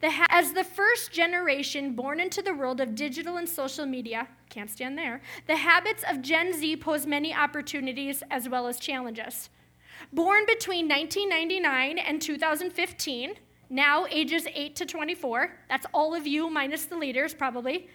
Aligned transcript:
The 0.00 0.12
as 0.28 0.52
the 0.52 0.62
first 0.62 1.10
generation 1.12 1.94
born 1.94 2.20
into 2.20 2.40
the 2.40 2.54
world 2.54 2.80
of 2.80 2.94
digital 2.94 3.36
and 3.36 3.48
social 3.48 3.84
media, 3.84 4.28
can't 4.48 4.70
stand 4.70 4.96
there, 4.96 5.20
the 5.46 5.56
habits 5.56 6.04
of 6.08 6.22
Gen 6.22 6.52
Z 6.52 6.76
pose 6.76 7.04
many 7.04 7.34
opportunities 7.34 8.22
as 8.30 8.48
well 8.48 8.68
as 8.68 8.78
challenges. 8.78 9.50
Born 10.12 10.46
between 10.46 10.88
1999 10.88 11.98
and 11.98 12.22
2015, 12.22 13.34
now 13.70 14.06
ages 14.08 14.46
8 14.54 14.76
to 14.76 14.86
24, 14.86 15.56
that's 15.68 15.86
all 15.92 16.14
of 16.14 16.26
you 16.26 16.48
minus 16.48 16.84
the 16.84 16.96
leaders 16.96 17.34
probably. 17.34 17.88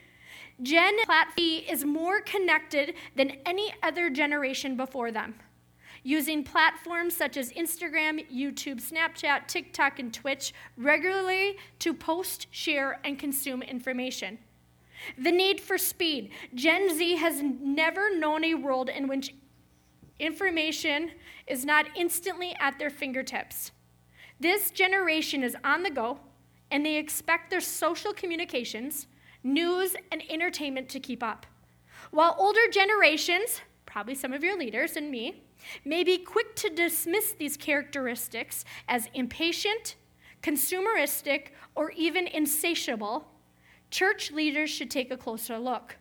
Gen 0.61 0.93
Platform 1.05 1.61
is 1.69 1.85
more 1.85 2.21
connected 2.21 2.95
than 3.15 3.37
any 3.45 3.73
other 3.81 4.09
generation 4.09 4.75
before 4.75 5.11
them 5.11 5.35
using 6.03 6.43
platforms 6.43 7.15
such 7.15 7.37
as 7.37 7.51
Instagram, 7.53 8.25
YouTube, 8.31 8.81
Snapchat, 8.81 9.47
TikTok, 9.47 9.99
and 9.99 10.13
Twitch 10.13 10.53
regularly 10.77 11.57
to 11.79 11.93
post, 11.93 12.47
share, 12.51 12.99
and 13.03 13.17
consume 13.17 13.61
information. 13.61 14.37
The 15.17 15.31
need 15.31 15.59
for 15.59 15.77
speed. 15.77 16.31
Gen 16.53 16.95
Z 16.95 17.15
has 17.15 17.41
never 17.41 18.15
known 18.15 18.43
a 18.43 18.55
world 18.55 18.89
in 18.89 19.07
which 19.07 19.33
information 20.19 21.11
is 21.47 21.65
not 21.65 21.87
instantly 21.95 22.55
at 22.59 22.79
their 22.79 22.89
fingertips. 22.89 23.71
This 24.39 24.71
generation 24.71 25.43
is 25.43 25.55
on 25.63 25.83
the 25.83 25.89
go, 25.89 26.19
and 26.71 26.85
they 26.85 26.97
expect 26.97 27.49
their 27.49 27.61
social 27.61 28.13
communications, 28.13 29.07
news, 29.43 29.95
and 30.11 30.23
entertainment 30.29 30.89
to 30.89 30.99
keep 30.99 31.21
up. 31.21 31.45
While 32.11 32.35
older 32.37 32.67
generations, 32.71 33.61
probably 33.85 34.15
some 34.15 34.33
of 34.33 34.43
your 34.43 34.57
leaders 34.57 34.95
and 34.95 35.11
me, 35.11 35.43
may 35.83 36.03
be 36.03 36.17
quick 36.17 36.55
to 36.57 36.69
dismiss 36.69 37.31
these 37.31 37.57
characteristics 37.57 38.65
as 38.87 39.07
impatient, 39.13 39.95
consumeristic, 40.41 41.47
or 41.75 41.91
even 41.91 42.27
insatiable, 42.27 43.27
church 43.89 44.31
leaders 44.31 44.69
should 44.69 44.91
take 44.91 45.11
a 45.11 45.17
closer 45.17 45.57
look. 45.57 45.97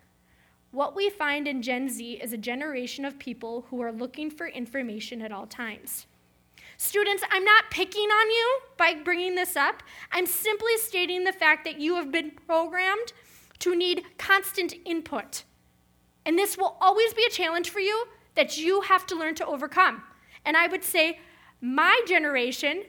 What 0.70 0.96
we 0.96 1.10
find 1.10 1.46
in 1.46 1.60
Gen 1.60 1.88
Z 1.88 2.14
is 2.22 2.32
a 2.32 2.38
generation 2.38 3.04
of 3.04 3.18
people 3.18 3.66
who 3.68 3.82
are 3.82 3.92
looking 3.92 4.30
for 4.30 4.46
information 4.46 5.20
at 5.20 5.30
all 5.30 5.46
times. 5.46 6.06
Students, 6.78 7.22
I'm 7.30 7.44
not 7.44 7.70
picking 7.70 8.08
on 8.08 8.30
you 8.30 8.58
by 8.76 8.94
bringing 8.94 9.34
this 9.34 9.54
up. 9.54 9.82
I'm 10.10 10.26
simply 10.26 10.76
stating 10.78 11.24
the 11.24 11.32
fact 11.32 11.64
that 11.64 11.78
you 11.78 11.94
have 11.96 12.10
been 12.10 12.32
programmed 12.46 13.12
to 13.60 13.76
need 13.76 14.02
constant 14.18 14.74
input. 14.84 15.44
And 16.24 16.38
this 16.38 16.56
will 16.56 16.76
always 16.80 17.12
be 17.14 17.24
a 17.24 17.30
challenge 17.30 17.70
for 17.70 17.80
you 17.80 18.06
that 18.34 18.56
you 18.56 18.82
have 18.82 19.06
to 19.06 19.14
learn 19.14 19.34
to 19.36 19.46
overcome. 19.46 20.02
And 20.44 20.56
I 20.56 20.66
would 20.66 20.84
say 20.84 21.20
my 21.60 22.00
generation 22.06 22.84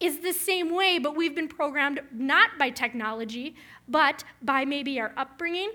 is 0.00 0.20
the 0.20 0.32
same 0.32 0.74
way, 0.74 0.98
but 0.98 1.16
we've 1.16 1.34
been 1.34 1.48
programmed 1.48 2.00
not 2.12 2.50
by 2.58 2.70
technology, 2.70 3.56
but 3.88 4.24
by 4.42 4.64
maybe 4.64 5.00
our 5.00 5.12
upbringing. 5.16 5.72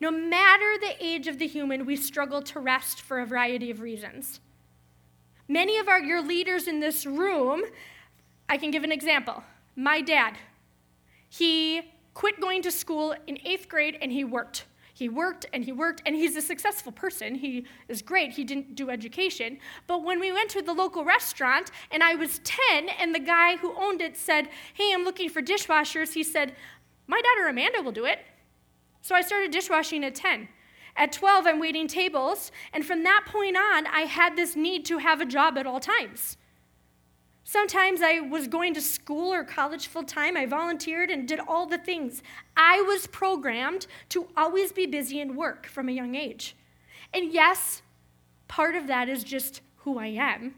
No 0.00 0.10
matter 0.10 0.78
the 0.80 0.94
age 0.98 1.26
of 1.26 1.38
the 1.38 1.46
human, 1.46 1.84
we 1.84 1.96
struggle 1.96 2.40
to 2.42 2.60
rest 2.60 3.02
for 3.02 3.20
a 3.20 3.26
variety 3.26 3.70
of 3.70 3.80
reasons. 3.80 4.40
Many 5.46 5.78
of 5.78 5.88
our, 5.88 6.00
your 6.00 6.22
leaders 6.22 6.68
in 6.68 6.80
this 6.80 7.04
room, 7.04 7.62
I 8.48 8.56
can 8.56 8.70
give 8.70 8.84
an 8.84 8.92
example. 8.92 9.42
My 9.76 10.00
dad, 10.00 10.36
he 11.28 11.82
quit 12.14 12.40
going 12.40 12.62
to 12.62 12.70
school 12.70 13.14
in 13.26 13.38
eighth 13.44 13.68
grade 13.68 13.98
and 14.00 14.10
he 14.10 14.24
worked. 14.24 14.64
He 15.00 15.08
worked 15.08 15.46
and 15.54 15.64
he 15.64 15.72
worked, 15.72 16.02
and 16.04 16.14
he's 16.14 16.36
a 16.36 16.42
successful 16.42 16.92
person. 16.92 17.34
He 17.34 17.64
is 17.88 18.02
great. 18.02 18.32
He 18.32 18.44
didn't 18.44 18.74
do 18.74 18.90
education. 18.90 19.58
But 19.86 20.04
when 20.04 20.20
we 20.20 20.30
went 20.30 20.50
to 20.50 20.60
the 20.60 20.74
local 20.74 21.06
restaurant 21.06 21.70
and 21.90 22.02
I 22.02 22.16
was 22.16 22.42
10, 22.44 22.90
and 22.90 23.14
the 23.14 23.18
guy 23.18 23.56
who 23.56 23.74
owned 23.80 24.02
it 24.02 24.14
said, 24.14 24.50
Hey, 24.74 24.92
I'm 24.92 25.04
looking 25.04 25.30
for 25.30 25.40
dishwashers, 25.40 26.12
he 26.12 26.22
said, 26.22 26.54
My 27.06 27.18
daughter 27.22 27.48
Amanda 27.48 27.80
will 27.80 27.92
do 27.92 28.04
it. 28.04 28.18
So 29.00 29.14
I 29.14 29.22
started 29.22 29.52
dishwashing 29.52 30.04
at 30.04 30.14
10. 30.14 30.48
At 30.96 31.12
12, 31.12 31.46
I'm 31.46 31.60
waiting 31.60 31.88
tables, 31.88 32.52
and 32.74 32.84
from 32.84 33.02
that 33.04 33.24
point 33.26 33.56
on, 33.56 33.86
I 33.86 34.02
had 34.02 34.36
this 34.36 34.54
need 34.54 34.84
to 34.84 34.98
have 34.98 35.22
a 35.22 35.24
job 35.24 35.56
at 35.56 35.66
all 35.66 35.80
times. 35.80 36.36
Sometimes 37.44 38.00
I 38.02 38.20
was 38.20 38.46
going 38.46 38.74
to 38.74 38.80
school 38.80 39.32
or 39.32 39.44
college 39.44 39.86
full 39.86 40.04
time. 40.04 40.36
I 40.36 40.46
volunteered 40.46 41.10
and 41.10 41.26
did 41.26 41.40
all 41.40 41.66
the 41.66 41.78
things. 41.78 42.22
I 42.56 42.82
was 42.82 43.06
programmed 43.06 43.86
to 44.10 44.28
always 44.36 44.72
be 44.72 44.86
busy 44.86 45.20
and 45.20 45.36
work 45.36 45.66
from 45.66 45.88
a 45.88 45.92
young 45.92 46.14
age. 46.14 46.56
And 47.12 47.32
yes, 47.32 47.82
part 48.46 48.76
of 48.76 48.86
that 48.86 49.08
is 49.08 49.24
just 49.24 49.62
who 49.78 49.98
I 49.98 50.08
am. 50.08 50.54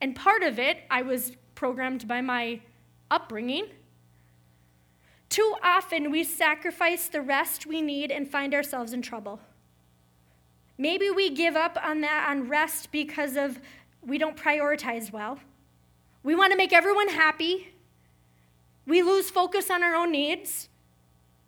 And 0.00 0.14
part 0.14 0.42
of 0.42 0.58
it, 0.58 0.78
I 0.90 1.02
was 1.02 1.32
programmed 1.54 2.06
by 2.06 2.20
my 2.20 2.60
upbringing. 3.10 3.66
Too 5.28 5.54
often, 5.62 6.10
we 6.10 6.24
sacrifice 6.24 7.08
the 7.08 7.22
rest 7.22 7.66
we 7.66 7.80
need 7.80 8.10
and 8.10 8.28
find 8.28 8.54
ourselves 8.54 8.92
in 8.92 9.00
trouble. 9.00 9.40
Maybe 10.76 11.10
we 11.10 11.30
give 11.30 11.56
up 11.56 11.78
on 11.82 12.00
that 12.02 12.28
on 12.28 12.48
rest 12.48 12.92
because 12.92 13.36
of 13.36 13.60
we 14.02 14.18
don't 14.18 14.36
prioritize 14.36 15.12
well. 15.12 15.38
We 16.22 16.34
want 16.34 16.52
to 16.52 16.56
make 16.56 16.72
everyone 16.72 17.08
happy. 17.08 17.74
We 18.86 19.02
lose 19.02 19.30
focus 19.30 19.70
on 19.70 19.82
our 19.82 19.94
own 19.94 20.12
needs. 20.12 20.68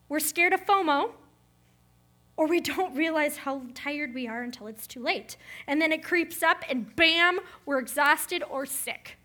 We're 0.09 0.21
scared 0.21 0.53
of 0.53 0.65
FOMO. 0.67 1.11
Or 2.37 2.49
we 2.49 2.61
don't 2.61 2.97
realize 2.97 3.39
how 3.39 3.63
tired 3.75 4.15
we 4.15 4.27
are 4.27 4.43
until 4.43 4.67
it's 4.67 4.87
too 4.87 5.01
late. 5.01 5.37
And 5.67 5.81
then 5.81 5.93
it 5.93 6.03
creeps 6.03 6.43
up, 6.43 6.65
and 6.69 6.95
bam, 6.97 7.39
we're 7.65 7.79
exhausted 7.79 8.43
or 8.51 8.67
sick. 8.67 9.17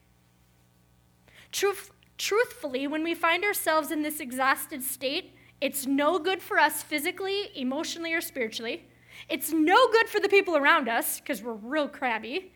Truth, 1.52 1.92
truthfully, 2.20 2.86
when 2.86 3.04
we 3.04 3.16
find 3.16 3.44
ourselves 3.44 3.90
in 3.90 4.04
this 4.04 4.20
exhausted 4.20 4.84
state, 4.84 5.34
it's 5.60 5.88
no 5.88 6.20
good 6.20 6.42
for 6.42 6.60
us 6.60 6.84
physically, 6.84 7.50
emotionally, 7.56 8.14
or 8.14 8.22
spiritually. 8.22 8.86
It's 9.28 9.52
no 9.52 9.88
good 9.92 10.08
for 10.08 10.20
the 10.20 10.30
people 10.30 10.56
around 10.56 10.88
us 10.88 11.20
because 11.20 11.42
we're 11.42 11.54
real 11.54 11.88
crabby 11.88 12.52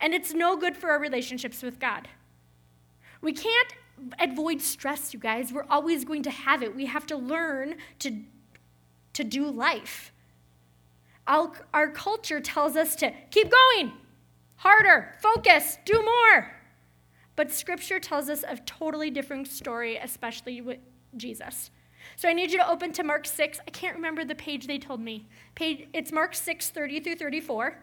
and 0.00 0.14
it's 0.14 0.32
no 0.32 0.56
good 0.56 0.76
for 0.76 0.90
our 0.90 0.98
relationships 0.98 1.62
with 1.62 1.78
God. 1.78 2.08
We 3.20 3.32
can't 3.32 3.74
avoid 4.18 4.60
stress, 4.60 5.14
you 5.14 5.20
guys. 5.20 5.52
We're 5.52 5.66
always 5.70 6.04
going 6.04 6.22
to 6.24 6.30
have 6.30 6.62
it. 6.62 6.74
We 6.74 6.86
have 6.86 7.06
to 7.06 7.16
learn 7.16 7.76
to, 8.00 8.22
to 9.14 9.24
do 9.24 9.48
life. 9.50 10.12
Our, 11.26 11.52
our 11.72 11.88
culture 11.88 12.40
tells 12.40 12.76
us 12.76 12.96
to 12.96 13.12
keep 13.30 13.50
going, 13.50 13.92
harder, 14.56 15.14
focus, 15.20 15.78
do 15.84 16.02
more. 16.02 16.52
But 17.36 17.52
scripture 17.52 18.00
tells 18.00 18.28
us 18.28 18.44
a 18.46 18.56
totally 18.56 19.10
different 19.10 19.46
story, 19.48 19.96
especially 19.96 20.60
with 20.60 20.78
Jesus. 21.16 21.70
So 22.16 22.28
I 22.28 22.32
need 22.32 22.50
you 22.50 22.58
to 22.58 22.68
open 22.68 22.92
to 22.92 23.04
Mark 23.04 23.26
6. 23.26 23.60
I 23.66 23.70
can't 23.70 23.94
remember 23.94 24.24
the 24.24 24.34
page 24.34 24.66
they 24.66 24.78
told 24.78 25.00
me. 25.00 25.28
Page, 25.54 25.88
it's 25.92 26.12
Mark 26.12 26.34
6, 26.34 26.70
30 26.70 27.00
through 27.00 27.16
34. 27.16 27.78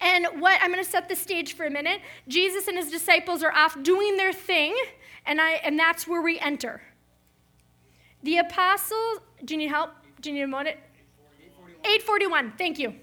And 0.00 0.26
what 0.40 0.60
I'm 0.62 0.70
going 0.72 0.82
to 0.82 0.88
set 0.88 1.08
the 1.08 1.16
stage 1.16 1.54
for 1.54 1.66
a 1.66 1.70
minute. 1.70 2.00
Jesus 2.28 2.68
and 2.68 2.76
his 2.76 2.90
disciples 2.90 3.42
are 3.42 3.52
off 3.52 3.80
doing 3.82 4.16
their 4.16 4.32
thing, 4.32 4.74
and, 5.26 5.40
I, 5.40 5.52
and 5.64 5.78
that's 5.78 6.06
where 6.06 6.22
we 6.22 6.38
enter. 6.38 6.82
The 8.22 8.38
apostles, 8.38 9.20
do 9.44 9.54
you 9.54 9.58
need 9.58 9.68
help? 9.68 9.90
Do 10.20 10.30
you 10.30 10.36
need 10.36 10.42
a 10.42 10.48
moment? 10.48 10.78
841, 11.84 12.54
thank 12.56 12.78
you. 12.78 12.94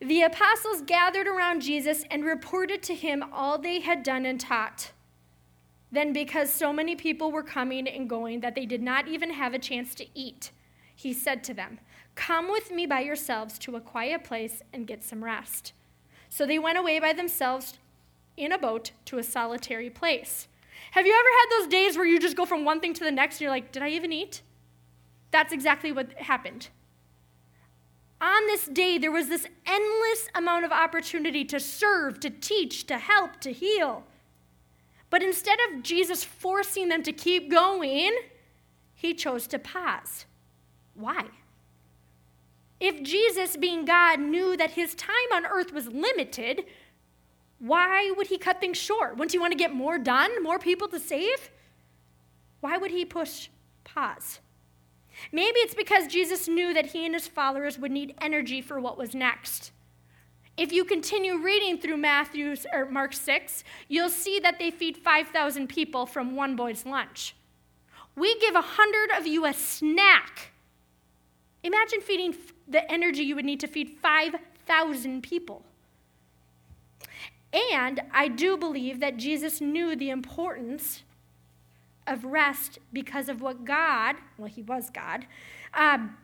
The 0.00 0.22
apostles 0.22 0.82
gathered 0.82 1.26
around 1.26 1.60
Jesus 1.60 2.04
and 2.10 2.24
reported 2.24 2.82
to 2.84 2.94
him 2.94 3.24
all 3.32 3.58
they 3.58 3.80
had 3.80 4.02
done 4.02 4.26
and 4.26 4.38
taught. 4.38 4.92
Then, 5.90 6.12
because 6.12 6.52
so 6.52 6.72
many 6.72 6.94
people 6.94 7.32
were 7.32 7.42
coming 7.42 7.88
and 7.88 8.08
going 8.08 8.40
that 8.40 8.54
they 8.54 8.66
did 8.66 8.82
not 8.82 9.08
even 9.08 9.30
have 9.30 9.54
a 9.54 9.58
chance 9.58 9.94
to 9.96 10.06
eat, 10.14 10.52
he 10.94 11.12
said 11.12 11.42
to 11.44 11.54
them, 11.54 11.80
Come 12.18 12.50
with 12.50 12.72
me 12.72 12.84
by 12.84 13.02
yourselves 13.02 13.60
to 13.60 13.76
a 13.76 13.80
quiet 13.80 14.24
place 14.24 14.60
and 14.72 14.88
get 14.88 15.04
some 15.04 15.22
rest. 15.22 15.72
So 16.28 16.46
they 16.46 16.58
went 16.58 16.76
away 16.76 16.98
by 16.98 17.12
themselves 17.12 17.78
in 18.36 18.50
a 18.50 18.58
boat 18.58 18.90
to 19.04 19.18
a 19.18 19.22
solitary 19.22 19.88
place. 19.88 20.48
Have 20.90 21.06
you 21.06 21.12
ever 21.12 21.28
had 21.28 21.62
those 21.62 21.70
days 21.70 21.96
where 21.96 22.04
you 22.04 22.18
just 22.18 22.36
go 22.36 22.44
from 22.44 22.64
one 22.64 22.80
thing 22.80 22.92
to 22.94 23.04
the 23.04 23.12
next 23.12 23.36
and 23.36 23.42
you're 23.42 23.52
like, 23.52 23.70
did 23.70 23.84
I 23.84 23.90
even 23.90 24.12
eat? 24.12 24.42
That's 25.30 25.52
exactly 25.52 25.92
what 25.92 26.12
happened. 26.14 26.70
On 28.20 28.46
this 28.46 28.66
day, 28.66 28.98
there 28.98 29.12
was 29.12 29.28
this 29.28 29.46
endless 29.64 30.28
amount 30.34 30.64
of 30.64 30.72
opportunity 30.72 31.44
to 31.44 31.60
serve, 31.60 32.18
to 32.18 32.30
teach, 32.30 32.84
to 32.88 32.98
help, 32.98 33.40
to 33.42 33.52
heal. 33.52 34.02
But 35.08 35.22
instead 35.22 35.58
of 35.70 35.84
Jesus 35.84 36.24
forcing 36.24 36.88
them 36.88 37.04
to 37.04 37.12
keep 37.12 37.48
going, 37.48 38.10
he 38.92 39.14
chose 39.14 39.46
to 39.46 39.60
pause. 39.60 40.26
Why? 40.94 41.28
If 42.80 43.02
Jesus, 43.02 43.56
being 43.56 43.84
God, 43.84 44.20
knew 44.20 44.56
that 44.56 44.72
his 44.72 44.94
time 44.94 45.32
on 45.32 45.46
earth 45.46 45.72
was 45.72 45.88
limited, 45.88 46.64
why 47.58 48.12
would 48.16 48.28
he 48.28 48.38
cut 48.38 48.60
things 48.60 48.78
short? 48.78 49.16
Wouldn't 49.16 49.32
he 49.32 49.38
want 49.38 49.52
to 49.52 49.58
get 49.58 49.74
more 49.74 49.98
done, 49.98 50.42
more 50.42 50.58
people 50.58 50.86
to 50.88 51.00
save? 51.00 51.50
Why 52.60 52.76
would 52.76 52.92
he 52.92 53.04
push 53.04 53.48
pause? 53.82 54.38
Maybe 55.32 55.58
it's 55.60 55.74
because 55.74 56.06
Jesus 56.06 56.46
knew 56.46 56.72
that 56.72 56.86
he 56.86 57.04
and 57.04 57.14
his 57.14 57.26
followers 57.26 57.78
would 57.78 57.90
need 57.90 58.14
energy 58.20 58.60
for 58.60 58.80
what 58.80 58.96
was 58.96 59.14
next. 59.14 59.72
if 60.58 60.72
you 60.72 60.84
continue 60.84 61.38
reading 61.38 61.78
through 61.78 61.96
Matthew 61.96 62.56
or 62.72 62.86
Mark 62.86 63.12
6, 63.12 63.62
you'll 63.86 64.08
see 64.08 64.40
that 64.40 64.58
they 64.58 64.72
feed 64.72 64.96
5,000 64.96 65.68
people 65.68 66.04
from 66.04 66.34
one 66.34 66.56
boy's 66.56 66.84
lunch. 66.84 67.36
We 68.16 68.38
give 68.40 68.56
a 68.56 68.60
hundred 68.60 69.16
of 69.16 69.24
you 69.26 69.46
a 69.46 69.52
snack. 69.54 70.50
Imagine 71.68 72.00
feeding 72.00 72.34
the 72.66 72.90
energy 72.90 73.22
you 73.22 73.34
would 73.34 73.44
need 73.44 73.60
to 73.60 73.66
feed 73.66 73.98
5,000 74.00 75.22
people. 75.22 75.66
And 77.52 78.00
I 78.10 78.28
do 78.28 78.56
believe 78.56 79.00
that 79.00 79.18
Jesus 79.18 79.60
knew 79.60 79.94
the 79.94 80.08
importance 80.08 81.02
of 82.06 82.24
rest 82.24 82.78
because 82.90 83.28
of 83.28 83.42
what 83.42 83.66
God, 83.66 84.16
well, 84.38 84.48
he 84.48 84.62
was 84.62 84.88
God, 84.88 85.26
um, 85.74 86.16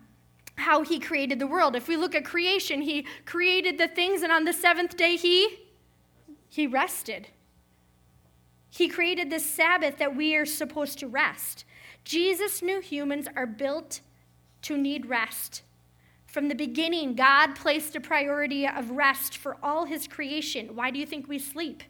how 0.56 0.82
he 0.82 0.98
created 0.98 1.38
the 1.38 1.46
world. 1.46 1.76
If 1.76 1.88
we 1.88 1.98
look 1.98 2.14
at 2.14 2.24
creation, 2.24 2.80
he 2.80 3.06
created 3.26 3.76
the 3.76 3.88
things, 3.88 4.22
and 4.22 4.32
on 4.32 4.44
the 4.44 4.52
seventh 4.54 4.96
day, 4.96 5.16
he, 5.16 5.58
he 6.48 6.66
rested. 6.66 7.28
He 8.70 8.88
created 8.88 9.28
this 9.28 9.44
Sabbath 9.44 9.98
that 9.98 10.16
we 10.16 10.34
are 10.36 10.46
supposed 10.46 10.98
to 11.00 11.06
rest. 11.06 11.66
Jesus 12.02 12.62
knew 12.62 12.80
humans 12.80 13.28
are 13.36 13.46
built 13.46 14.00
to 14.64 14.76
need 14.76 15.06
rest. 15.06 15.62
From 16.26 16.48
the 16.48 16.54
beginning, 16.54 17.14
God 17.14 17.54
placed 17.54 17.94
a 17.94 18.00
priority 18.00 18.66
of 18.66 18.90
rest 18.90 19.36
for 19.36 19.56
all 19.62 19.84
his 19.84 20.08
creation. 20.08 20.74
Why 20.74 20.90
do 20.90 20.98
you 20.98 21.06
think 21.06 21.28
we 21.28 21.38
sleep? 21.38 21.82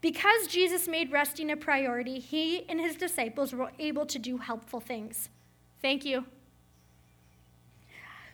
Because 0.00 0.48
Jesus 0.48 0.88
made 0.88 1.12
resting 1.12 1.50
a 1.50 1.56
priority, 1.56 2.18
he 2.18 2.68
and 2.68 2.80
his 2.80 2.96
disciples 2.96 3.54
were 3.54 3.70
able 3.78 4.04
to 4.06 4.18
do 4.18 4.38
helpful 4.38 4.80
things. 4.80 5.30
Thank 5.80 6.04
you. 6.04 6.24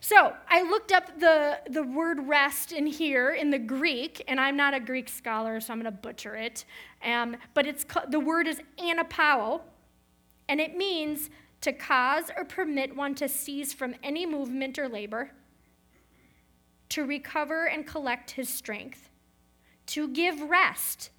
So 0.00 0.34
I 0.48 0.62
looked 0.62 0.92
up 0.92 1.20
the, 1.20 1.58
the 1.68 1.82
word 1.82 2.26
rest 2.26 2.72
in 2.72 2.86
here 2.86 3.32
in 3.32 3.50
the 3.50 3.58
Greek, 3.58 4.24
and 4.26 4.40
I'm 4.40 4.56
not 4.56 4.72
a 4.72 4.80
Greek 4.80 5.10
scholar, 5.10 5.60
so 5.60 5.74
I'm 5.74 5.80
going 5.80 5.92
to 5.92 6.00
butcher 6.00 6.36
it. 6.36 6.64
Um, 7.04 7.36
but 7.52 7.66
it's 7.66 7.84
the 8.08 8.18
word 8.18 8.48
is 8.48 8.62
anapao, 8.78 9.60
and 10.48 10.58
it 10.58 10.74
means 10.74 11.28
to 11.60 11.72
cause 11.72 12.30
or 12.36 12.44
permit 12.44 12.96
one 12.96 13.14
to 13.16 13.28
cease 13.28 13.72
from 13.72 13.94
any 14.02 14.26
movement 14.26 14.78
or 14.78 14.88
labor, 14.88 15.32
to 16.88 17.04
recover 17.04 17.66
and 17.66 17.86
collect 17.86 18.32
his 18.32 18.48
strength, 18.48 19.10
to 19.86 20.08
give 20.08 20.40
rest, 20.42 21.10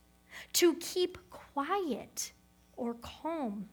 to 0.53 0.75
keep 0.75 1.17
quiet 1.29 2.31
or 2.75 2.95
calm. 2.95 3.69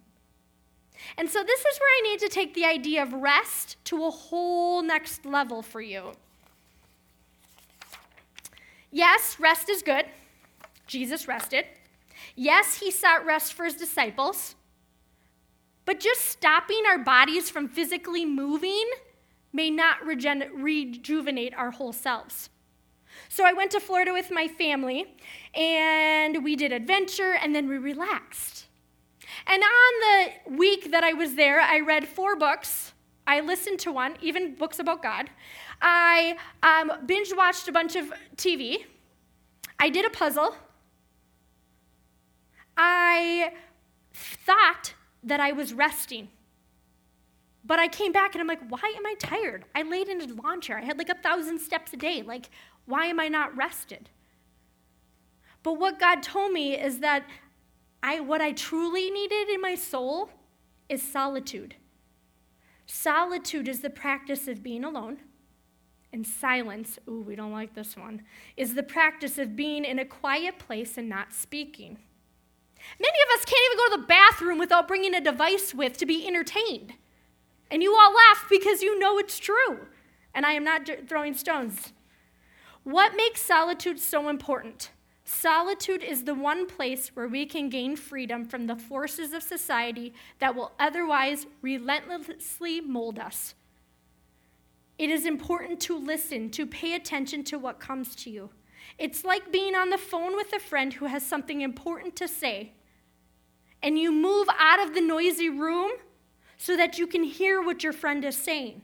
And 1.16 1.30
so, 1.30 1.42
this 1.44 1.60
is 1.60 1.78
where 1.78 1.88
I 1.88 2.10
need 2.10 2.20
to 2.20 2.28
take 2.28 2.54
the 2.54 2.64
idea 2.64 3.02
of 3.02 3.12
rest 3.12 3.76
to 3.84 4.04
a 4.04 4.10
whole 4.10 4.82
next 4.82 5.24
level 5.24 5.62
for 5.62 5.80
you. 5.80 6.12
Yes, 8.90 9.36
rest 9.38 9.68
is 9.68 9.82
good. 9.82 10.06
Jesus 10.86 11.28
rested. 11.28 11.66
Yes, 12.34 12.78
he 12.78 12.90
sought 12.90 13.24
rest 13.24 13.52
for 13.52 13.64
his 13.64 13.74
disciples. 13.74 14.54
But 15.88 16.00
just 16.00 16.26
stopping 16.26 16.82
our 16.86 16.98
bodies 16.98 17.48
from 17.48 17.66
physically 17.66 18.26
moving 18.26 18.86
may 19.54 19.70
not 19.70 20.04
rejuvenate 20.04 21.54
our 21.54 21.70
whole 21.70 21.94
selves. 21.94 22.50
So 23.30 23.46
I 23.46 23.54
went 23.54 23.70
to 23.70 23.80
Florida 23.80 24.12
with 24.12 24.30
my 24.30 24.48
family, 24.48 25.06
and 25.54 26.44
we 26.44 26.56
did 26.56 26.72
adventure, 26.72 27.32
and 27.42 27.54
then 27.54 27.68
we 27.68 27.78
relaxed. 27.78 28.66
And 29.46 29.62
on 29.62 29.92
the 30.50 30.56
week 30.58 30.90
that 30.90 31.04
I 31.04 31.14
was 31.14 31.36
there, 31.36 31.58
I 31.58 31.80
read 31.80 32.06
four 32.06 32.36
books. 32.36 32.92
I 33.26 33.40
listened 33.40 33.78
to 33.78 33.90
one, 33.90 34.18
even 34.20 34.56
books 34.56 34.78
about 34.78 35.02
God. 35.02 35.30
I 35.80 36.36
um, 36.62 36.92
binge 37.06 37.32
watched 37.34 37.66
a 37.66 37.72
bunch 37.72 37.96
of 37.96 38.12
TV. 38.36 38.84
I 39.78 39.88
did 39.88 40.04
a 40.04 40.10
puzzle. 40.10 40.54
I 42.76 43.54
thought 44.12 44.92
that 45.22 45.40
I 45.40 45.52
was 45.52 45.72
resting. 45.72 46.28
But 47.64 47.78
I 47.78 47.88
came 47.88 48.12
back 48.12 48.34
and 48.34 48.40
I'm 48.40 48.46
like, 48.46 48.66
why 48.68 48.94
am 48.96 49.06
I 49.06 49.14
tired? 49.18 49.64
I 49.74 49.82
laid 49.82 50.08
in 50.08 50.20
a 50.20 50.26
lawn 50.26 50.60
chair. 50.60 50.78
I 50.78 50.84
had 50.84 50.98
like 50.98 51.10
a 51.10 51.14
thousand 51.14 51.58
steps 51.58 51.92
a 51.92 51.96
day. 51.96 52.22
Like, 52.22 52.50
why 52.86 53.06
am 53.06 53.20
I 53.20 53.28
not 53.28 53.56
rested? 53.56 54.08
But 55.62 55.74
what 55.74 55.98
God 55.98 56.22
told 56.22 56.52
me 56.52 56.78
is 56.78 57.00
that 57.00 57.26
I, 58.02 58.20
what 58.20 58.40
I 58.40 58.52
truly 58.52 59.10
needed 59.10 59.48
in 59.48 59.60
my 59.60 59.74
soul 59.74 60.30
is 60.88 61.02
solitude. 61.02 61.74
Solitude 62.86 63.68
is 63.68 63.80
the 63.80 63.90
practice 63.90 64.48
of 64.48 64.62
being 64.62 64.84
alone. 64.84 65.18
And 66.10 66.26
silence, 66.26 66.98
ooh, 67.06 67.20
we 67.20 67.36
don't 67.36 67.52
like 67.52 67.74
this 67.74 67.94
one, 67.96 68.22
is 68.56 68.74
the 68.74 68.82
practice 68.82 69.36
of 69.36 69.54
being 69.54 69.84
in 69.84 69.98
a 69.98 70.06
quiet 70.06 70.58
place 70.58 70.96
and 70.96 71.06
not 71.06 71.34
speaking. 71.34 71.98
Many 73.00 73.18
of 73.26 73.38
us 73.38 73.44
can't 73.44 73.64
even 73.66 73.78
go 73.78 73.96
to 73.96 74.00
the 74.00 74.06
bathroom 74.06 74.58
without 74.58 74.88
bringing 74.88 75.14
a 75.14 75.20
device 75.20 75.74
with 75.74 75.96
to 75.98 76.06
be 76.06 76.26
entertained. 76.26 76.94
And 77.70 77.82
you 77.82 77.94
all 77.94 78.14
laugh 78.14 78.46
because 78.48 78.82
you 78.82 78.98
know 78.98 79.18
it's 79.18 79.38
true. 79.38 79.86
And 80.34 80.46
I 80.46 80.52
am 80.52 80.64
not 80.64 80.88
throwing 81.08 81.34
stones. 81.34 81.92
What 82.84 83.16
makes 83.16 83.42
solitude 83.42 83.98
so 83.98 84.28
important? 84.28 84.90
Solitude 85.24 86.02
is 86.02 86.24
the 86.24 86.34
one 86.34 86.66
place 86.66 87.08
where 87.14 87.28
we 87.28 87.44
can 87.44 87.68
gain 87.68 87.96
freedom 87.96 88.46
from 88.46 88.66
the 88.66 88.76
forces 88.76 89.34
of 89.34 89.42
society 89.42 90.14
that 90.38 90.54
will 90.54 90.72
otherwise 90.78 91.46
relentlessly 91.60 92.80
mold 92.80 93.18
us. 93.18 93.54
It 94.98 95.10
is 95.10 95.26
important 95.26 95.80
to 95.80 95.98
listen, 95.98 96.50
to 96.52 96.66
pay 96.66 96.94
attention 96.94 97.44
to 97.44 97.58
what 97.58 97.78
comes 97.78 98.16
to 98.16 98.30
you. 98.30 98.50
It's 98.98 99.22
like 99.22 99.52
being 99.52 99.74
on 99.74 99.90
the 99.90 99.98
phone 99.98 100.34
with 100.34 100.52
a 100.54 100.58
friend 100.58 100.94
who 100.94 101.04
has 101.04 101.26
something 101.26 101.60
important 101.60 102.16
to 102.16 102.26
say, 102.26 102.72
and 103.82 103.98
you 103.98 104.12
move 104.12 104.48
out 104.58 104.80
of 104.80 104.94
the 104.94 105.00
noisy 105.00 105.48
room 105.48 105.92
so 106.56 106.76
that 106.76 106.98
you 106.98 107.06
can 107.06 107.22
hear 107.22 107.62
what 107.62 107.84
your 107.84 107.92
friend 107.92 108.24
is 108.24 108.36
saying. 108.36 108.82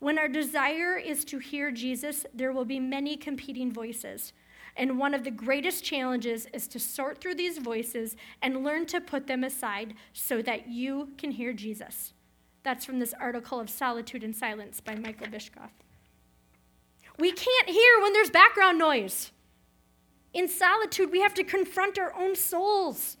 When 0.00 0.18
our 0.18 0.28
desire 0.28 0.96
is 0.96 1.24
to 1.26 1.38
hear 1.38 1.70
Jesus, 1.70 2.26
there 2.34 2.52
will 2.52 2.64
be 2.64 2.80
many 2.80 3.16
competing 3.16 3.70
voices. 3.70 4.32
And 4.76 4.98
one 4.98 5.14
of 5.14 5.24
the 5.24 5.30
greatest 5.30 5.84
challenges 5.84 6.46
is 6.54 6.66
to 6.68 6.80
sort 6.80 7.20
through 7.20 7.34
these 7.34 7.58
voices 7.58 8.16
and 8.40 8.64
learn 8.64 8.86
to 8.86 9.00
put 9.00 9.26
them 9.26 9.44
aside 9.44 9.94
so 10.12 10.40
that 10.42 10.68
you 10.68 11.10
can 11.18 11.32
hear 11.32 11.52
Jesus. 11.52 12.14
That's 12.62 12.84
from 12.84 12.98
this 12.98 13.14
article 13.20 13.60
of 13.60 13.68
Solitude 13.68 14.24
and 14.24 14.34
Silence 14.34 14.80
by 14.80 14.94
Michael 14.94 15.28
Bischoff. 15.28 15.72
We 17.18 17.32
can't 17.32 17.68
hear 17.68 18.00
when 18.00 18.12
there's 18.12 18.30
background 18.30 18.78
noise. 18.78 19.32
In 20.32 20.48
solitude, 20.48 21.10
we 21.10 21.20
have 21.20 21.34
to 21.34 21.44
confront 21.44 21.98
our 21.98 22.14
own 22.14 22.34
souls. 22.34 23.16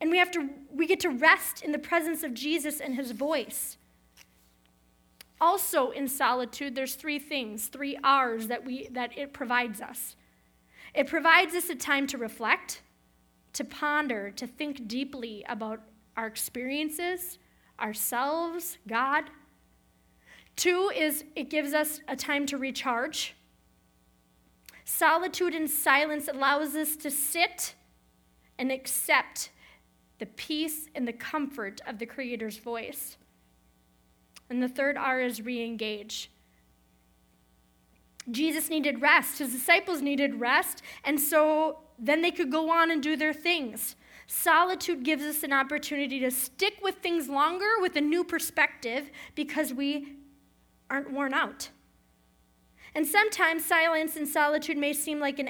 And 0.00 0.10
we 0.10 0.18
have 0.18 0.30
to 0.32 0.50
we 0.70 0.86
get 0.86 1.00
to 1.00 1.10
rest 1.10 1.62
in 1.62 1.72
the 1.72 1.78
presence 1.78 2.22
of 2.22 2.34
Jesus 2.34 2.80
and 2.80 2.94
his 2.94 3.12
voice. 3.12 3.76
Also 5.40 5.90
in 5.90 6.08
solitude, 6.08 6.74
there's 6.74 6.94
three 6.94 7.18
things, 7.18 7.68
three 7.68 7.96
R's 8.02 8.48
that 8.48 8.64
we 8.64 8.88
that 8.88 9.16
it 9.16 9.32
provides 9.32 9.80
us. 9.80 10.16
It 10.94 11.06
provides 11.06 11.54
us 11.54 11.68
a 11.68 11.74
time 11.74 12.06
to 12.08 12.18
reflect, 12.18 12.82
to 13.54 13.64
ponder, 13.64 14.30
to 14.30 14.46
think 14.46 14.86
deeply 14.86 15.44
about 15.48 15.80
our 16.16 16.26
experiences, 16.26 17.38
ourselves, 17.80 18.78
God. 18.86 19.24
Two 20.56 20.90
is 20.94 21.24
it 21.34 21.50
gives 21.50 21.74
us 21.74 22.00
a 22.06 22.14
time 22.14 22.46
to 22.46 22.56
recharge. 22.56 23.34
Solitude 24.84 25.54
and 25.54 25.68
silence 25.68 26.28
allows 26.28 26.76
us 26.76 26.94
to 26.96 27.10
sit 27.10 27.74
and 28.58 28.70
accept 28.70 29.50
the 30.18 30.26
peace 30.26 30.88
and 30.94 31.06
the 31.06 31.12
comfort 31.12 31.80
of 31.86 31.98
the 31.98 32.06
Creator's 32.06 32.58
voice. 32.58 33.16
And 34.48 34.62
the 34.62 34.68
third 34.68 34.96
R 34.96 35.20
is 35.20 35.42
re 35.42 35.64
engage. 35.64 36.30
Jesus 38.30 38.70
needed 38.70 39.02
rest, 39.02 39.38
his 39.38 39.52
disciples 39.52 40.00
needed 40.00 40.40
rest, 40.40 40.82
and 41.04 41.20
so 41.20 41.80
then 41.98 42.22
they 42.22 42.30
could 42.30 42.50
go 42.50 42.70
on 42.70 42.90
and 42.90 43.02
do 43.02 43.16
their 43.16 43.34
things. 43.34 43.96
Solitude 44.26 45.04
gives 45.04 45.22
us 45.22 45.42
an 45.42 45.52
opportunity 45.52 46.18
to 46.20 46.30
stick 46.30 46.78
with 46.82 46.96
things 46.96 47.28
longer 47.28 47.68
with 47.80 47.96
a 47.96 48.00
new 48.00 48.24
perspective 48.24 49.10
because 49.34 49.74
we 49.74 50.16
aren't 50.88 51.12
worn 51.12 51.34
out. 51.34 51.68
And 52.94 53.06
sometimes 53.06 53.64
silence 53.64 54.16
and 54.16 54.26
solitude 54.26 54.76
may 54.76 54.92
seem 54.92 55.18
like 55.18 55.38
an 55.40 55.48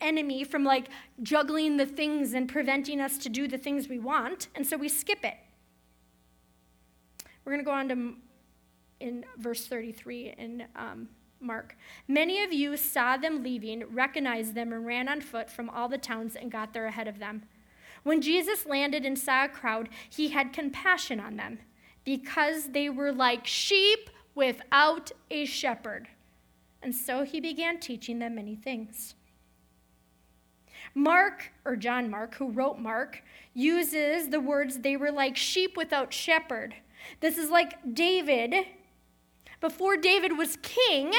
enemy 0.00 0.44
from 0.44 0.64
like 0.64 0.88
juggling 1.22 1.76
the 1.76 1.84
things 1.84 2.32
and 2.32 2.48
preventing 2.48 3.00
us 3.00 3.18
to 3.18 3.28
do 3.28 3.46
the 3.46 3.58
things 3.58 3.88
we 3.88 3.98
want, 3.98 4.48
and 4.54 4.66
so 4.66 4.76
we 4.76 4.88
skip 4.88 5.22
it. 5.22 5.36
We're 7.44 7.52
going 7.52 7.64
to 7.64 7.70
go 7.70 7.72
on 7.72 7.88
to 7.88 8.14
in 9.00 9.24
verse 9.38 9.66
33 9.66 10.34
in 10.38 10.64
um, 10.74 11.08
Mark. 11.40 11.76
Many 12.08 12.42
of 12.42 12.52
you 12.52 12.76
saw 12.76 13.16
them 13.16 13.42
leaving, 13.42 13.84
recognized 13.94 14.54
them, 14.54 14.72
and 14.72 14.84
ran 14.84 15.08
on 15.08 15.20
foot 15.20 15.50
from 15.50 15.70
all 15.70 15.88
the 15.88 15.98
towns 15.98 16.36
and 16.36 16.50
got 16.50 16.72
there 16.72 16.86
ahead 16.86 17.06
of 17.08 17.18
them. 17.18 17.42
When 18.02 18.20
Jesus 18.20 18.66
landed 18.66 19.04
and 19.04 19.18
saw 19.18 19.44
a 19.44 19.48
crowd, 19.48 19.88
he 20.08 20.28
had 20.28 20.52
compassion 20.52 21.20
on 21.20 21.36
them 21.36 21.58
because 22.04 22.70
they 22.70 22.88
were 22.88 23.12
like 23.12 23.46
sheep 23.46 24.10
without 24.34 25.12
a 25.30 25.44
shepherd. 25.44 26.08
And 26.82 26.94
so 26.94 27.24
he 27.24 27.40
began 27.40 27.80
teaching 27.80 28.18
them 28.18 28.36
many 28.36 28.54
things. 28.54 29.14
Mark, 30.94 31.50
or 31.64 31.76
John 31.76 32.10
Mark, 32.10 32.34
who 32.36 32.50
wrote 32.50 32.78
Mark, 32.78 33.22
uses 33.54 34.30
the 34.30 34.40
words, 34.40 34.78
they 34.78 34.96
were 34.96 35.10
like 35.10 35.36
sheep 35.36 35.76
without 35.76 36.12
shepherd. 36.12 36.74
This 37.20 37.36
is 37.36 37.50
like 37.50 37.94
David. 37.94 38.54
Before 39.60 39.96
David 39.96 40.38
was 40.38 40.56
king, 40.62 41.12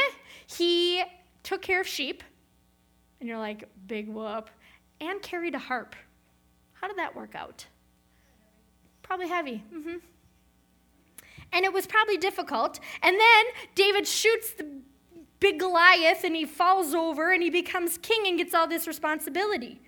he 0.47 1.03
took 1.43 1.61
care 1.61 1.81
of 1.81 1.87
sheep. 1.87 2.23
And 3.19 3.27
you're 3.27 3.37
like, 3.37 3.67
big 3.87 4.07
whoop. 4.07 4.49
And 5.01 5.21
carried 5.21 5.55
a 5.55 5.59
harp. 5.59 5.95
How 6.73 6.87
did 6.87 6.97
that 6.97 7.15
work 7.15 7.35
out? 7.35 7.65
Probably 9.01 9.27
heavy. 9.27 9.63
Mm-hmm. 9.73 9.97
And 11.51 11.65
it 11.65 11.73
was 11.73 11.87
probably 11.87 12.17
difficult. 12.17 12.79
And 13.01 13.19
then 13.19 13.45
David 13.75 14.07
shoots 14.07 14.53
the 14.53 14.65
big 15.39 15.59
Goliath 15.59 16.23
and 16.23 16.35
he 16.35 16.45
falls 16.45 16.93
over 16.93 17.31
and 17.31 17.41
he 17.41 17.49
becomes 17.49 17.97
king 17.97 18.27
and 18.27 18.37
gets 18.37 18.53
all 18.53 18.67
this 18.67 18.87
responsibility. 18.87 19.81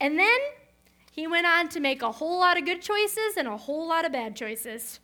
And 0.00 0.18
then 0.18 0.38
he 1.10 1.26
went 1.26 1.46
on 1.46 1.68
to 1.70 1.80
make 1.80 2.02
a 2.02 2.12
whole 2.12 2.40
lot 2.40 2.58
of 2.58 2.64
good 2.64 2.82
choices 2.82 3.36
and 3.36 3.46
a 3.46 3.56
whole 3.56 3.86
lot 3.86 4.04
of 4.04 4.12
bad 4.12 4.34
choices. 4.34 5.00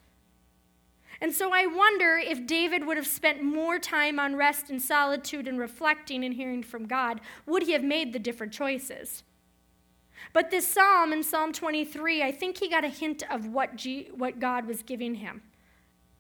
And 1.21 1.35
so 1.35 1.53
I 1.53 1.67
wonder 1.67 2.17
if 2.17 2.47
David 2.47 2.87
would 2.87 2.97
have 2.97 3.07
spent 3.07 3.43
more 3.43 3.79
time 3.79 4.19
on 4.21 4.37
rest 4.37 4.71
and 4.71 4.81
solitude 4.81 5.49
and 5.49 5.59
reflecting 5.59 6.25
and 6.25 6.35
hearing 6.35 6.63
from 6.63 6.87
God, 6.87 7.21
would 7.45 7.65
he 7.65 7.73
have 7.73 7.83
made 7.83 8.13
the 8.13 8.19
different 8.19 8.53
choices? 8.53 9.25
But 10.33 10.51
this 10.51 10.67
psalm 10.67 11.13
in 11.13 11.23
Psalm 11.23 11.53
23, 11.53 12.23
I 12.23 12.33
think 12.33 12.59
he 12.59 12.69
got 12.69 12.85
a 12.85 12.89
hint 12.89 13.25
of 13.31 13.49
what, 13.49 13.77
G, 13.77 14.11
what 14.15 14.39
God 14.39 14.67
was 14.67 14.83
giving 14.83 15.17
him. 15.17 15.43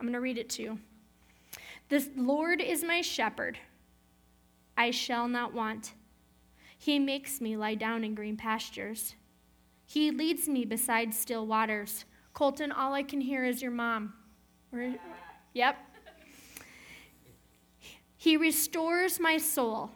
I'm 0.01 0.07
going 0.07 0.15
to 0.15 0.21
read 0.21 0.39
it 0.39 0.51
to 0.51 0.63
you. 0.63 0.79
The 1.89 2.07
Lord 2.17 2.61
is 2.61 2.85
my 2.85 3.01
shepherd, 3.01 3.59
I 4.77 4.91
shall 4.91 5.27
not 5.27 5.55
want. 5.55 5.95
He 6.77 6.99
makes 6.99 7.41
me 7.41 7.57
lie 7.57 7.75
down 7.75 8.05
in 8.05 8.15
green 8.15 8.37
pastures. 8.37 9.15
He 9.87 10.11
leads 10.11 10.49
me 10.49 10.65
beside 10.67 11.15
still 11.15 11.47
waters. 11.47 12.05
Colton, 12.35 12.73
all 12.73 12.93
I 12.93 13.03
can 13.03 13.21
hear 13.21 13.45
is 13.45 13.63
your 13.63 13.71
mom. 13.71 14.13
Where, 14.71 14.97
yep. 15.55 15.77
He 18.17 18.37
restores 18.37 19.19
my 19.19 19.39
soul. 19.39 19.91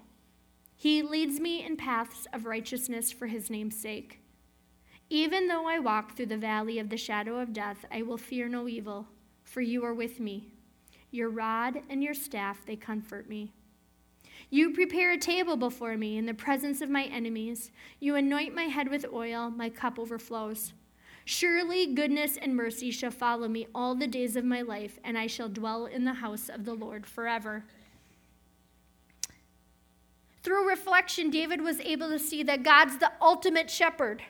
He 0.74 1.02
leads 1.02 1.38
me 1.38 1.64
in 1.64 1.76
paths 1.76 2.26
of 2.32 2.46
righteousness 2.46 3.12
for 3.12 3.26
his 3.26 3.50
name's 3.50 3.76
sake. 3.76 4.20
Even 5.10 5.46
though 5.46 5.68
I 5.68 5.78
walk 5.78 6.16
through 6.16 6.26
the 6.26 6.38
valley 6.38 6.78
of 6.78 6.88
the 6.88 6.96
shadow 6.96 7.38
of 7.38 7.52
death, 7.52 7.84
I 7.92 8.00
will 8.00 8.16
fear 8.16 8.48
no 8.48 8.66
evil, 8.66 9.06
for 9.44 9.60
you 9.60 9.84
are 9.84 9.92
with 9.92 10.18
me. 10.18 10.51
Your 11.12 11.28
rod 11.28 11.82
and 11.88 12.02
your 12.02 12.14
staff, 12.14 12.66
they 12.66 12.74
comfort 12.74 13.28
me. 13.28 13.52
You 14.50 14.70
prepare 14.72 15.12
a 15.12 15.18
table 15.18 15.56
before 15.56 15.96
me 15.96 16.18
in 16.18 16.26
the 16.26 16.34
presence 16.34 16.80
of 16.80 16.90
my 16.90 17.04
enemies. 17.04 17.70
You 18.00 18.16
anoint 18.16 18.54
my 18.54 18.64
head 18.64 18.88
with 18.88 19.06
oil, 19.12 19.50
my 19.50 19.68
cup 19.68 19.98
overflows. 19.98 20.72
Surely 21.24 21.86
goodness 21.86 22.36
and 22.36 22.56
mercy 22.56 22.90
shall 22.90 23.10
follow 23.10 23.46
me 23.46 23.68
all 23.74 23.94
the 23.94 24.06
days 24.06 24.36
of 24.36 24.44
my 24.44 24.62
life, 24.62 24.98
and 25.04 25.16
I 25.16 25.26
shall 25.26 25.48
dwell 25.48 25.86
in 25.86 26.04
the 26.04 26.14
house 26.14 26.48
of 26.48 26.64
the 26.64 26.74
Lord 26.74 27.06
forever. 27.06 27.64
Through 30.42 30.68
reflection, 30.68 31.30
David 31.30 31.60
was 31.60 31.78
able 31.80 32.08
to 32.08 32.18
see 32.18 32.42
that 32.42 32.64
God's 32.64 32.98
the 32.98 33.12
ultimate 33.20 33.70
shepherd 33.70 34.22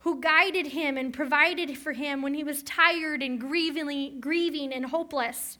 who 0.00 0.20
guided 0.20 0.66
him 0.66 0.98
and 0.98 1.14
provided 1.14 1.78
for 1.78 1.92
him 1.92 2.20
when 2.20 2.34
he 2.34 2.44
was 2.44 2.62
tired 2.64 3.22
and 3.22 3.40
grieving, 3.40 4.20
grieving 4.20 4.72
and 4.72 4.86
hopeless. 4.86 5.58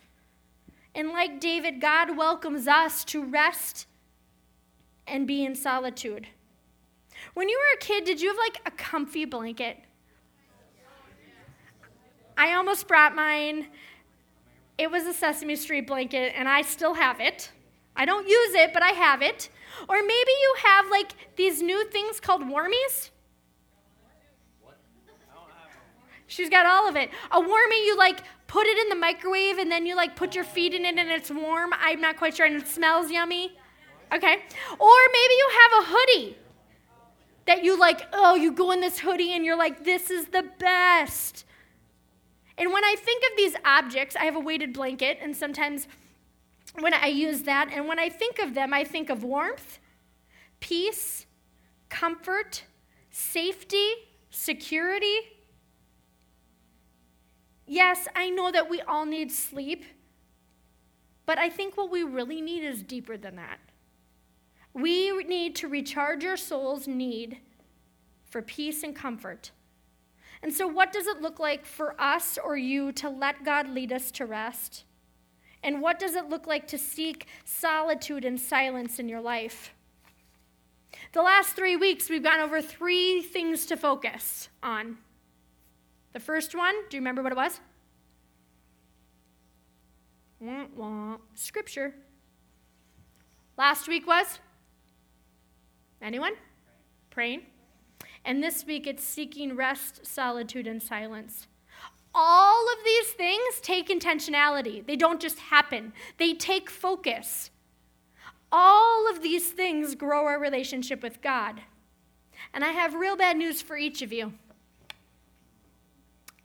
And 0.94 1.10
like 1.10 1.40
David, 1.40 1.80
God 1.80 2.16
welcomes 2.16 2.68
us 2.68 3.04
to 3.06 3.24
rest 3.24 3.86
and 5.06 5.26
be 5.26 5.44
in 5.44 5.54
solitude. 5.54 6.28
When 7.34 7.48
you 7.48 7.58
were 7.58 7.76
a 7.76 7.80
kid, 7.80 8.04
did 8.04 8.20
you 8.20 8.28
have 8.28 8.38
like 8.38 8.60
a 8.66 8.70
comfy 8.70 9.24
blanket? 9.24 9.78
I 12.36 12.54
almost 12.54 12.88
brought 12.88 13.14
mine. 13.14 13.68
It 14.76 14.90
was 14.90 15.04
a 15.04 15.12
Sesame 15.12 15.54
Street 15.56 15.86
blanket, 15.86 16.32
and 16.36 16.48
I 16.48 16.62
still 16.62 16.94
have 16.94 17.20
it. 17.20 17.50
I 17.96 18.04
don't 18.04 18.26
use 18.28 18.54
it, 18.54 18.72
but 18.72 18.82
I 18.82 18.88
have 18.88 19.22
it. 19.22 19.48
Or 19.88 19.96
maybe 19.96 20.10
you 20.10 20.54
have 20.64 20.90
like 20.90 21.12
these 21.36 21.62
new 21.62 21.84
things 21.90 22.18
called 22.20 22.42
warmies. 22.42 23.10
She's 26.26 26.48
got 26.48 26.66
all 26.66 26.88
of 26.88 26.96
it. 26.96 27.10
A 27.30 27.40
warmie, 27.40 27.84
you 27.86 27.96
like 27.96 28.20
put 28.46 28.66
it 28.66 28.78
in 28.78 28.88
the 28.88 28.96
microwave 28.96 29.58
and 29.58 29.70
then 29.70 29.86
you 29.86 29.96
like 29.96 30.16
put 30.16 30.34
your 30.34 30.44
feet 30.44 30.74
in 30.74 30.84
it 30.84 30.96
and 30.96 31.10
it's 31.10 31.30
warm. 31.30 31.72
I'm 31.78 32.00
not 32.00 32.16
quite 32.16 32.36
sure, 32.36 32.46
and 32.46 32.56
it 32.56 32.66
smells 32.66 33.10
yummy. 33.10 33.56
Okay. 34.12 34.34
Or 34.78 34.98
maybe 35.12 35.34
you 35.34 35.50
have 35.60 35.82
a 35.82 35.86
hoodie 35.86 36.38
that 37.46 37.62
you 37.62 37.78
like, 37.78 38.02
oh, 38.12 38.34
you 38.34 38.52
go 38.52 38.70
in 38.70 38.80
this 38.80 38.98
hoodie 38.98 39.34
and 39.34 39.44
you're 39.44 39.56
like, 39.56 39.84
this 39.84 40.10
is 40.10 40.26
the 40.26 40.44
best. 40.58 41.44
And 42.56 42.72
when 42.72 42.84
I 42.84 42.94
think 42.96 43.22
of 43.30 43.36
these 43.36 43.54
objects, 43.64 44.16
I 44.16 44.24
have 44.24 44.36
a 44.36 44.40
weighted 44.40 44.72
blanket, 44.72 45.18
and 45.20 45.36
sometimes 45.36 45.88
when 46.78 46.94
I 46.94 47.06
use 47.06 47.42
that, 47.42 47.70
and 47.72 47.88
when 47.88 47.98
I 47.98 48.08
think 48.08 48.38
of 48.38 48.54
them, 48.54 48.72
I 48.72 48.84
think 48.84 49.10
of 49.10 49.24
warmth, 49.24 49.78
peace, 50.60 51.26
comfort, 51.88 52.64
safety, 53.10 53.88
security. 54.30 55.16
Yes, 57.66 58.08
I 58.14 58.30
know 58.30 58.52
that 58.52 58.68
we 58.68 58.80
all 58.82 59.06
need 59.06 59.32
sleep, 59.32 59.84
but 61.26 61.38
I 61.38 61.48
think 61.48 61.76
what 61.76 61.90
we 61.90 62.02
really 62.02 62.40
need 62.40 62.64
is 62.64 62.82
deeper 62.82 63.16
than 63.16 63.36
that. 63.36 63.58
We 64.74 65.12
need 65.24 65.54
to 65.56 65.68
recharge 65.68 66.24
our 66.24 66.36
soul's 66.36 66.86
need 66.86 67.38
for 68.24 68.42
peace 68.42 68.82
and 68.82 68.94
comfort. 68.94 69.52
And 70.42 70.52
so, 70.52 70.66
what 70.66 70.92
does 70.92 71.06
it 71.06 71.22
look 71.22 71.38
like 71.38 71.64
for 71.64 71.98
us 71.98 72.36
or 72.36 72.56
you 72.56 72.92
to 72.92 73.08
let 73.08 73.44
God 73.44 73.68
lead 73.68 73.92
us 73.92 74.10
to 74.12 74.26
rest? 74.26 74.84
And 75.62 75.80
what 75.80 75.98
does 75.98 76.14
it 76.14 76.28
look 76.28 76.46
like 76.46 76.66
to 76.68 76.76
seek 76.76 77.26
solitude 77.46 78.26
and 78.26 78.38
silence 78.38 78.98
in 78.98 79.08
your 79.08 79.22
life? 79.22 79.72
The 81.12 81.22
last 81.22 81.56
three 81.56 81.76
weeks, 81.76 82.10
we've 82.10 82.22
gone 82.22 82.40
over 82.40 82.60
three 82.60 83.22
things 83.22 83.64
to 83.66 83.76
focus 83.76 84.50
on. 84.62 84.98
The 86.14 86.20
first 86.20 86.54
one, 86.54 86.74
do 86.88 86.96
you 86.96 87.00
remember 87.00 87.22
what 87.22 87.32
it 87.32 87.36
was? 87.36 87.60
Wah, 90.38 90.66
wah. 90.76 91.16
Scripture. 91.34 91.92
Last 93.58 93.88
week 93.88 94.06
was? 94.06 94.38
Anyone? 96.00 96.34
Praying. 97.10 97.42
And 98.24 98.42
this 98.42 98.64
week 98.64 98.86
it's 98.86 99.02
seeking 99.02 99.56
rest, 99.56 100.06
solitude, 100.06 100.68
and 100.68 100.80
silence. 100.80 101.48
All 102.14 102.64
of 102.72 102.84
these 102.84 103.08
things 103.08 103.60
take 103.60 103.88
intentionality. 103.88 104.86
They 104.86 104.96
don't 104.96 105.20
just 105.20 105.38
happen, 105.40 105.92
they 106.18 106.32
take 106.32 106.70
focus. 106.70 107.50
All 108.52 109.10
of 109.10 109.20
these 109.20 109.48
things 109.50 109.96
grow 109.96 110.26
our 110.26 110.38
relationship 110.38 111.02
with 111.02 111.20
God. 111.20 111.60
And 112.52 112.62
I 112.62 112.68
have 112.68 112.94
real 112.94 113.16
bad 113.16 113.36
news 113.36 113.60
for 113.60 113.76
each 113.76 114.00
of 114.00 114.12
you. 114.12 114.34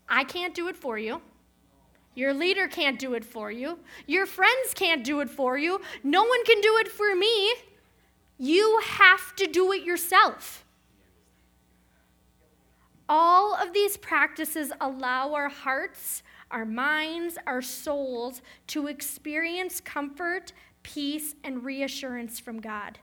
I 0.10 0.24
can't 0.24 0.56
do 0.56 0.68
it 0.68 0.76
for 0.76 0.98
you. 0.98 1.22
Your 2.16 2.34
leader 2.34 2.68
can't 2.68 3.00
do 3.00 3.14
it 3.14 3.24
for 3.24 3.52
you. 3.52 3.80
Your 4.08 4.26
friends 4.26 4.74
can't 4.74 5.04
do 5.04 5.22
it 5.22 5.30
for 5.30 5.58
you. 5.58 5.80
No 6.04 6.24
one 6.24 6.44
can 6.46 6.60
do 6.60 6.78
it 6.78 6.88
for 6.90 7.16
me. 7.16 7.54
You 8.38 8.82
have 8.84 9.36
to 9.38 9.48
do 9.48 9.72
it 9.72 9.84
yourself. 9.84 10.66
All 13.08 13.56
of 13.56 13.74
these 13.74 13.98
practices 13.98 14.72
allow 14.82 15.34
our 15.34 15.50
hearts, 15.50 16.24
our 16.52 16.66
minds, 16.66 17.38
our 17.48 17.62
souls 17.62 18.42
to 18.68 18.88
experience 18.88 19.80
comfort, 19.80 20.54
peace, 20.84 21.36
and 21.44 21.64
reassurance 21.64 22.40
from 22.40 22.60
God. 22.60 23.00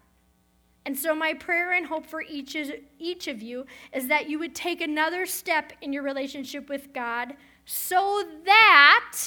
And 0.87 0.97
so, 0.97 1.16
my 1.16 1.35
prayer 1.35 1.73
and 1.73 1.85
hope 1.85 2.07
for 2.07 2.23
each, 2.23 2.57
each 3.00 3.26
of 3.26 3.43
you 3.43 3.66
is 3.93 4.07
that 4.07 4.31
you 4.31 4.38
would 4.38 4.55
take 4.55 4.81
another 4.81 5.26
step 5.26 5.73
in 5.83 5.93
your 5.93 6.05
relationship 6.05 6.69
with 6.69 6.93
God 6.93 7.35
so 7.64 8.23
that 8.45 9.19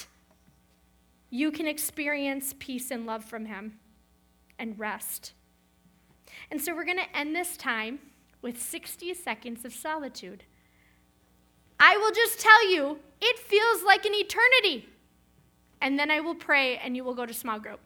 you 1.29 1.51
can 1.51 1.67
experience 1.67 2.55
peace 2.59 2.91
and 2.91 3.05
love 3.05 3.25
from 3.25 3.45
Him 3.45 3.77
and 4.57 4.79
rest. 4.79 5.33
And 6.49 6.61
so, 6.61 6.73
we're 6.73 6.85
going 6.85 6.97
to 6.97 7.17
end 7.17 7.35
this 7.35 7.57
time 7.57 7.99
with 8.41 8.59
60 8.61 9.13
seconds 9.13 9.65
of 9.65 9.73
solitude. 9.73 10.45
I 11.77 11.97
will 11.97 12.11
just 12.11 12.39
tell 12.39 12.71
you, 12.71 12.99
it 13.19 13.37
feels 13.37 13.83
like 13.83 14.05
an 14.05 14.13
eternity. 14.15 14.87
And 15.81 15.99
then 15.99 16.09
I 16.09 16.21
will 16.21 16.35
pray 16.35 16.77
and 16.77 16.95
you 16.95 17.03
will 17.03 17.15
go 17.15 17.25
to 17.25 17.33
small 17.33 17.59
group. 17.59 17.81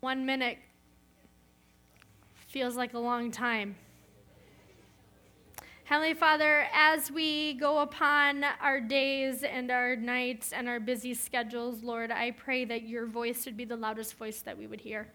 One 0.00 0.24
minute 0.24 0.58
feels 2.46 2.76
like 2.76 2.94
a 2.94 3.00
long 3.00 3.32
time. 3.32 3.74
Heavenly 5.82 6.14
Father, 6.14 6.66
as 6.72 7.10
we 7.10 7.54
go 7.54 7.78
upon 7.78 8.44
our 8.60 8.80
days 8.80 9.42
and 9.42 9.72
our 9.72 9.96
nights 9.96 10.52
and 10.52 10.68
our 10.68 10.78
busy 10.78 11.14
schedules, 11.14 11.82
Lord, 11.82 12.12
I 12.12 12.30
pray 12.30 12.64
that 12.66 12.82
your 12.82 13.06
voice 13.06 13.44
would 13.44 13.56
be 13.56 13.64
the 13.64 13.74
loudest 13.74 14.14
voice 14.14 14.40
that 14.42 14.56
we 14.56 14.68
would 14.68 14.82
hear. 14.82 15.08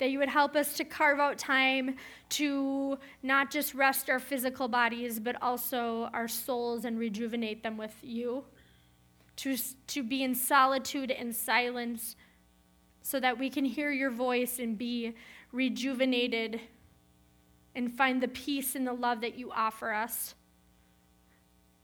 That 0.00 0.10
you 0.10 0.18
would 0.18 0.28
help 0.28 0.54
us 0.54 0.74
to 0.74 0.84
carve 0.84 1.18
out 1.18 1.38
time 1.38 1.96
to 2.30 2.98
not 3.22 3.50
just 3.50 3.72
rest 3.72 4.10
our 4.10 4.18
physical 4.18 4.68
bodies, 4.68 5.18
but 5.18 5.40
also 5.40 6.10
our 6.12 6.28
souls 6.28 6.84
and 6.84 6.98
rejuvenate 6.98 7.62
them 7.62 7.78
with 7.78 7.94
you. 8.02 8.44
To, 9.36 9.56
to 9.86 10.02
be 10.02 10.22
in 10.22 10.34
solitude 10.34 11.10
and 11.10 11.34
silence 11.34 12.16
so 13.04 13.20
that 13.20 13.38
we 13.38 13.50
can 13.50 13.66
hear 13.66 13.92
your 13.92 14.10
voice 14.10 14.58
and 14.58 14.78
be 14.78 15.14
rejuvenated 15.52 16.58
and 17.74 17.92
find 17.92 18.22
the 18.22 18.28
peace 18.28 18.74
and 18.74 18.86
the 18.86 18.94
love 18.94 19.20
that 19.20 19.38
you 19.38 19.52
offer 19.52 19.92
us. 19.92 20.34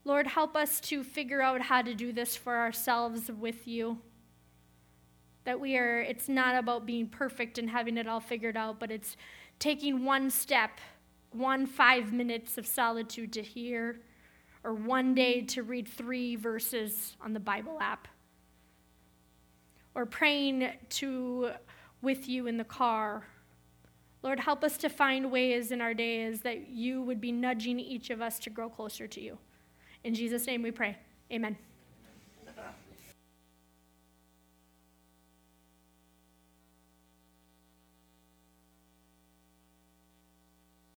Lord, 0.03 0.27
help 0.27 0.57
us 0.57 0.81
to 0.81 1.05
figure 1.05 1.43
out 1.43 1.61
how 1.61 1.83
to 1.83 1.93
do 1.95 2.11
this 2.11 2.37
for 2.37 2.57
ourselves 2.57 3.31
with 3.31 3.69
you. 3.69 3.99
That 5.45 5.61
we 5.61 5.77
are, 5.77 6.01
it's 6.01 6.27
not 6.27 6.57
about 6.57 6.87
being 6.87 7.07
perfect 7.07 7.59
and 7.59 7.69
having 7.69 7.99
it 7.99 8.09
all 8.09 8.21
figured 8.21 8.57
out, 8.57 8.81
but 8.81 8.91
it's 8.91 9.15
taking 9.59 10.07
one 10.07 10.31
step, 10.31 10.81
one 11.33 11.67
five 11.67 12.15
minutes 12.15 12.57
of 12.57 12.67
solitude 12.67 13.35
to 13.35 13.43
hear, 13.43 14.01
or 14.65 14.73
one 14.73 15.15
day 15.15 15.43
to 15.43 15.63
read 15.63 15.87
three 15.87 16.35
verses 16.35 17.15
on 17.21 17.35
the 17.35 17.41
Bible 17.41 17.77
app, 17.79 18.09
or 19.95 20.07
praying 20.07 20.73
to 20.89 21.51
with 22.03 22.29
you 22.29 22.47
in 22.47 22.57
the 22.57 22.65
car 22.65 23.25
Lord, 24.23 24.41
help 24.41 24.63
us 24.65 24.77
to 24.79 24.89
find 24.89 25.31
ways 25.31 25.73
in 25.73 25.81
our 25.81 25.95
days 25.95 26.43
that 26.43 26.69
you 26.69 27.03
would 27.03 27.21
be 27.21 27.33
nudging 27.33 27.81
each 27.81 28.11
of 28.11 28.21
us 28.21 28.39
to 28.41 28.51
grow 28.51 28.69
closer 28.69 29.07
to 29.07 29.21
you. 29.21 29.39
In 30.05 30.15
Jesus' 30.15 30.47
name 30.47 30.63
we 30.63 30.71
pray. 30.71 30.97
Amen. 31.33 31.57